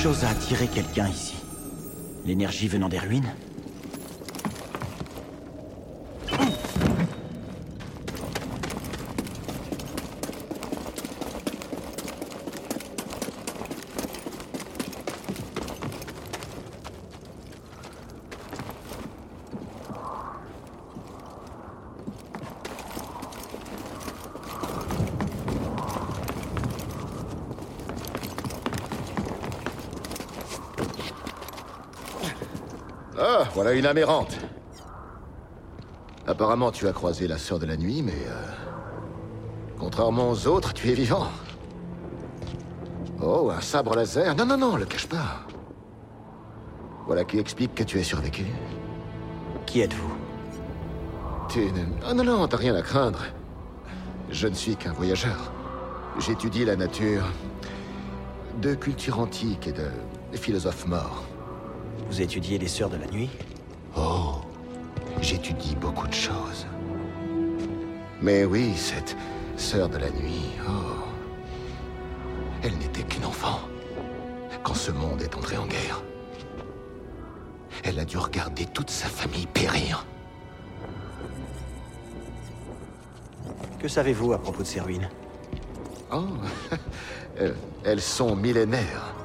chose 0.01 0.23
a 0.23 0.29
attiré 0.29 0.67
quelqu'un 0.67 1.07
ici. 1.07 1.35
L'énergie 2.25 2.67
venant 2.67 2.89
des 2.89 2.97
ruines 2.97 3.31
Ah, 33.23 33.47
voilà 33.61 33.77
une 33.77 33.85
amérante. 33.85 34.39
Apparemment, 36.25 36.71
tu 36.71 36.87
as 36.87 36.93
croisé 36.93 37.27
la 37.27 37.37
sœur 37.37 37.59
de 37.59 37.67
la 37.67 37.77
nuit, 37.77 38.01
mais... 38.01 38.25
euh, 38.25 38.51
Contrairement 39.77 40.31
aux 40.31 40.47
autres, 40.47 40.73
tu 40.73 40.89
es 40.89 40.95
vivant. 40.95 41.27
Oh, 43.21 43.51
un 43.55 43.61
sabre 43.61 43.95
laser 43.95 44.33
Non, 44.35 44.47
non, 44.47 44.57
non, 44.57 44.77
le 44.77 44.85
cache 44.85 45.05
pas. 45.05 45.41
Voilà 47.05 47.23
qui 47.23 47.37
explique 47.37 47.75
que 47.75 47.83
tu 47.83 47.99
es 47.99 48.03
survécu. 48.03 48.45
Qui 49.67 49.81
êtes-vous? 49.81 50.13
Tu 51.47 51.59
ne... 51.71 51.83
Oh 52.09 52.15
non, 52.15 52.23
non, 52.23 52.47
t'as 52.47 52.57
rien 52.57 52.73
à 52.73 52.81
craindre. 52.81 53.19
Je 54.31 54.47
ne 54.47 54.55
suis 54.55 54.75
qu'un 54.75 54.93
voyageur. 54.93 55.51
J'étudie 56.17 56.65
la 56.65 56.75
nature 56.75 57.25
de 58.59 58.73
culture 58.73 59.19
antique 59.19 59.67
et 59.67 59.71
de 59.71 59.87
philosophes 60.33 60.87
morts. 60.87 61.21
Vous 62.09 62.21
étudiez 62.21 62.57
les 62.57 62.67
Sœurs 62.67 62.89
de 62.89 62.97
la 62.97 63.05
Nuit? 63.05 63.29
Oh, 63.95 64.35
j'étudie 65.21 65.75
beaucoup 65.75 66.07
de 66.07 66.13
choses. 66.13 66.65
Mais 68.21 68.45
oui, 68.45 68.73
cette 68.75 69.15
sœur 69.57 69.89
de 69.89 69.97
la 69.97 70.09
nuit, 70.09 70.51
oh. 70.67 71.03
Elle 72.63 72.77
n'était 72.77 73.03
qu'une 73.03 73.25
enfant 73.25 73.61
quand 74.63 74.75
ce 74.75 74.91
monde 74.91 75.21
est 75.21 75.35
entré 75.35 75.57
en 75.57 75.65
guerre. 75.65 76.03
Elle 77.83 77.99
a 77.99 78.05
dû 78.05 78.17
regarder 78.17 78.65
toute 78.67 78.91
sa 78.91 79.07
famille 79.07 79.47
périr. 79.47 80.05
Que 83.79 83.87
savez-vous 83.87 84.33
à 84.33 84.37
propos 84.37 84.61
de 84.61 84.67
ces 84.67 84.79
ruines 84.79 85.09
Oh, 86.13 86.25
elles, 87.37 87.55
elles 87.83 88.01
sont 88.01 88.35
millénaires. 88.35 89.15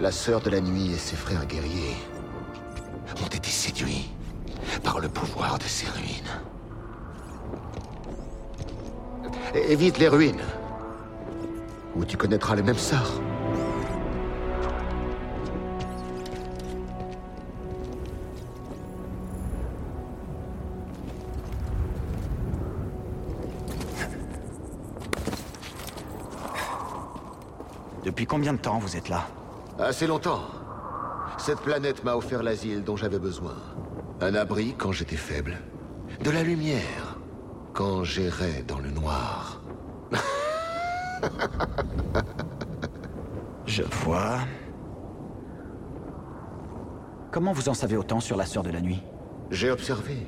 La 0.00 0.10
sœur 0.10 0.40
de 0.40 0.50
la 0.50 0.60
nuit 0.60 0.92
et 0.92 0.98
ses 0.98 1.14
frères 1.16 1.46
guerriers 1.46 1.96
ont 3.22 3.26
été 3.26 3.48
séduits 3.48 4.10
par 4.82 4.98
le 4.98 5.08
pouvoir 5.08 5.58
de 5.58 5.64
ces 5.64 5.86
ruines. 5.86 6.30
Évite 9.54 9.98
les 9.98 10.08
ruines, 10.08 10.40
ou 11.94 12.04
tu 12.04 12.16
connaîtras 12.16 12.56
le 12.56 12.62
même 12.62 12.76
sort. 12.76 13.20
Depuis 28.04 28.26
combien 28.26 28.52
de 28.52 28.58
temps 28.58 28.78
vous 28.78 28.96
êtes 28.96 29.08
là? 29.08 29.26
Assez 29.78 30.06
longtemps. 30.06 30.42
Cette 31.38 31.60
planète 31.60 32.04
m'a 32.04 32.14
offert 32.14 32.42
l'asile 32.42 32.84
dont 32.84 32.96
j'avais 32.96 33.18
besoin. 33.18 33.56
Un 34.20 34.34
abri 34.34 34.74
quand 34.76 34.92
j'étais 34.92 35.16
faible. 35.16 35.56
De 36.22 36.30
la 36.30 36.42
lumière 36.42 37.16
quand 37.72 38.04
j'errais 38.04 38.62
dans 38.66 38.78
le 38.78 38.90
noir. 38.90 39.62
Je 43.66 43.82
vois. 43.82 44.40
Comment 47.30 47.52
vous 47.52 47.70
en 47.70 47.74
savez 47.74 47.96
autant 47.96 48.20
sur 48.20 48.36
la 48.36 48.44
Sœur 48.44 48.62
de 48.62 48.70
la 48.70 48.82
Nuit? 48.82 49.02
J'ai 49.50 49.70
observé. 49.70 50.26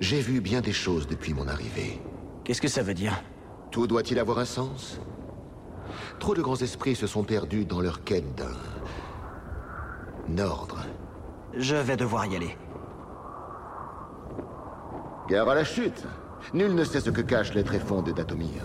J'ai 0.00 0.20
vu 0.20 0.40
bien 0.40 0.60
des 0.60 0.72
choses 0.72 1.08
depuis 1.08 1.34
mon 1.34 1.48
arrivée. 1.48 2.00
Qu'est-ce 2.44 2.60
que 2.60 2.68
ça 2.68 2.82
veut 2.82 2.94
dire? 2.94 3.20
Tout 3.72 3.88
doit-il 3.88 4.18
avoir 4.20 4.38
un 4.38 4.44
sens? 4.44 5.00
Trop 6.18 6.34
de 6.34 6.40
grands 6.40 6.56
esprits 6.56 6.94
se 6.94 7.06
sont 7.06 7.22
perdus 7.22 7.66
dans 7.66 7.80
leur 7.80 8.02
quête 8.02 8.24
d'un... 8.34 10.44
ordre. 10.44 10.78
Je 11.54 11.76
vais 11.76 11.96
devoir 11.96 12.26
y 12.26 12.36
aller. 12.36 12.56
Gare 15.28 15.48
à 15.48 15.54
la 15.54 15.64
chute. 15.64 16.04
Nul 16.52 16.74
ne 16.74 16.84
sait 16.84 17.00
ce 17.00 17.10
que 17.10 17.20
cache 17.20 17.54
les 17.54 17.64
tréfonds 17.64 18.02
de 18.02 18.12
Datomir. 18.12 18.62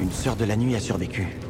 Une 0.00 0.12
sœur 0.12 0.36
de 0.36 0.44
la 0.44 0.56
nuit 0.56 0.67
a 0.78 0.80
survécu. 0.80 1.47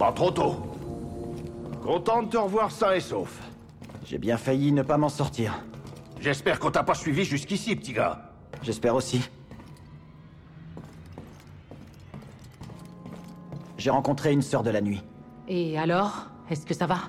Pas 0.00 0.12
trop 0.12 0.30
tôt. 0.30 0.56
Content 1.82 2.22
de 2.22 2.30
te 2.30 2.38
revoir 2.38 2.70
sain 2.70 2.92
et 2.94 3.00
sauf. 3.00 3.38
J'ai 4.02 4.16
bien 4.16 4.38
failli 4.38 4.72
ne 4.72 4.80
pas 4.80 4.96
m'en 4.96 5.10
sortir. 5.10 5.62
J'espère 6.18 6.58
qu'on 6.58 6.70
t'a 6.70 6.82
pas 6.82 6.94
suivi 6.94 7.22
jusqu'ici, 7.22 7.76
petit 7.76 7.92
gars. 7.92 8.32
J'espère 8.62 8.94
aussi. 8.94 9.28
J'ai 13.76 13.90
rencontré 13.90 14.32
une 14.32 14.40
sœur 14.40 14.62
de 14.62 14.70
la 14.70 14.80
nuit. 14.80 15.02
Et 15.48 15.78
alors 15.78 16.28
Est-ce 16.48 16.64
que 16.64 16.72
ça 16.72 16.86
va? 16.86 17.00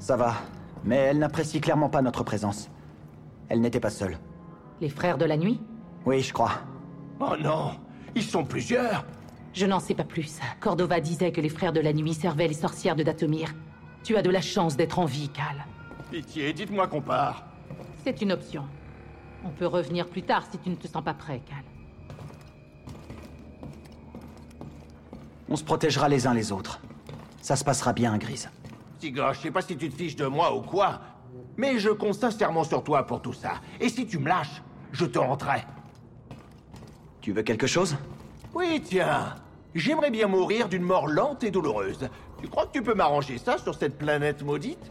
Ça 0.00 0.16
va, 0.16 0.34
mais 0.82 0.96
elle 0.96 1.20
n'apprécie 1.20 1.60
clairement 1.60 1.90
pas 1.90 2.02
notre 2.02 2.24
présence. 2.24 2.68
Elle 3.50 3.60
n'était 3.60 3.78
pas 3.78 3.90
seule. 3.90 4.18
Les 4.80 4.88
frères 4.88 5.16
de 5.16 5.26
la 5.26 5.36
nuit? 5.36 5.60
Oui, 6.06 6.22
je 6.22 6.32
crois. 6.32 6.54
Oh 7.20 7.36
non, 7.40 7.70
ils 8.16 8.24
sont 8.24 8.44
plusieurs. 8.44 9.04
Je 9.52 9.66
n'en 9.66 9.80
sais 9.80 9.94
pas 9.94 10.04
plus. 10.04 10.40
Cordova 10.60 11.00
disait 11.00 11.32
que 11.32 11.40
les 11.40 11.48
frères 11.48 11.72
de 11.72 11.80
la 11.80 11.92
nuit 11.92 12.14
servaient 12.14 12.48
les 12.48 12.54
sorcières 12.54 12.96
de 12.96 13.02
Datomir. 13.02 13.52
Tu 14.02 14.16
as 14.16 14.22
de 14.22 14.30
la 14.30 14.40
chance 14.40 14.76
d'être 14.76 14.98
en 14.98 15.04
vie, 15.04 15.28
Cal. 15.28 15.66
Pitié, 16.10 16.52
dites-moi 16.52 16.88
qu'on 16.88 17.02
part. 17.02 17.44
C'est 18.04 18.20
une 18.22 18.32
option. 18.32 18.64
On 19.44 19.50
peut 19.50 19.66
revenir 19.66 20.08
plus 20.08 20.22
tard 20.22 20.44
si 20.50 20.58
tu 20.58 20.70
ne 20.70 20.74
te 20.76 20.86
sens 20.88 21.04
pas 21.04 21.14
prêt, 21.14 21.42
Cal. 21.46 21.64
On 25.48 25.56
se 25.56 25.64
protégera 25.64 26.08
les 26.08 26.26
uns 26.26 26.34
les 26.34 26.50
autres. 26.50 26.80
Ça 27.42 27.56
se 27.56 27.64
passera 27.64 27.92
bien, 27.92 28.16
Grise. 28.16 28.48
Gars, 29.02 29.32
je 29.32 29.40
sais 29.40 29.50
pas 29.50 29.62
si 29.62 29.76
tu 29.76 29.90
te 29.90 29.96
fiches 29.96 30.14
de 30.14 30.26
moi 30.26 30.56
ou 30.56 30.62
quoi, 30.62 31.00
mais 31.56 31.80
je 31.80 31.90
compte 31.90 32.14
sincèrement 32.14 32.62
sur 32.62 32.84
toi 32.84 33.04
pour 33.04 33.20
tout 33.20 33.32
ça. 33.32 33.54
Et 33.80 33.88
si 33.88 34.06
tu 34.06 34.18
me 34.18 34.28
lâches, 34.28 34.62
je 34.92 35.04
te 35.04 35.18
rentrerai. 35.18 35.64
Tu 37.20 37.32
veux 37.32 37.42
quelque 37.42 37.66
chose? 37.66 37.96
Oui, 38.54 38.82
tiens. 38.84 39.34
J'aimerais 39.74 40.10
bien 40.10 40.28
mourir 40.28 40.68
d'une 40.68 40.82
mort 40.82 41.06
lente 41.06 41.42
et 41.44 41.50
douloureuse. 41.50 42.08
Tu 42.40 42.48
crois 42.48 42.66
que 42.66 42.72
tu 42.72 42.82
peux 42.82 42.94
m'arranger 42.94 43.38
ça 43.38 43.56
sur 43.56 43.74
cette 43.74 43.96
planète 43.96 44.42
maudite? 44.42 44.90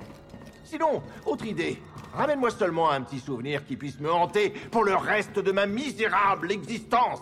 Sinon, 0.64 1.04
autre 1.26 1.46
idée. 1.46 1.82
Ramène-moi 2.14 2.50
seulement 2.50 2.90
un 2.90 3.02
petit 3.02 3.20
souvenir 3.20 3.66
qui 3.66 3.76
puisse 3.76 4.00
me 4.00 4.12
hanter 4.12 4.50
pour 4.72 4.84
le 4.84 4.96
reste 4.96 5.38
de 5.38 5.52
ma 5.52 5.66
misérable 5.66 6.52
existence. 6.52 7.20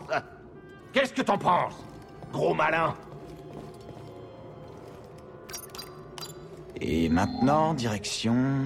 Qu'est-ce 0.94 1.14
que 1.14 1.22
t'en 1.22 1.38
penses 1.38 1.76
Gros 2.32 2.54
malin? 2.54 2.96
Et 6.80 7.10
maintenant, 7.10 7.74
direction... 7.74 8.66